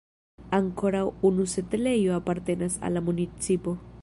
Ankoraŭ 0.57 1.03
unu 1.31 1.45
setlejo 1.53 2.17
apartenas 2.19 2.83
al 2.89 2.99
la 3.01 3.05
municipo. 3.13 3.81